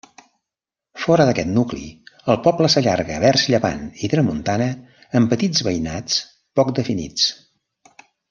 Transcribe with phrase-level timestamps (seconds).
[1.01, 1.89] Fora d'aquest nucli
[2.35, 4.71] el poble s'allarga vers llevant i tramuntana
[5.21, 6.19] en petits veïnats
[6.61, 7.29] poc definits.